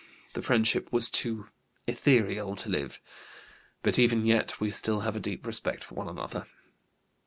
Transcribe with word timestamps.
The 0.33 0.41
friendship 0.41 0.91
was 0.91 1.11
too 1.11 1.47
ethereal 1.85 2.55
to 2.55 2.69
live; 2.69 2.99
but 3.83 3.99
even 3.99 4.25
yet 4.25 4.59
we 4.59 4.71
still 4.71 5.01
have 5.01 5.15
a 5.15 5.19
deep 5.19 5.45
respect 5.45 5.83
for 5.83 5.93
one 5.93 6.09
another. 6.09 6.47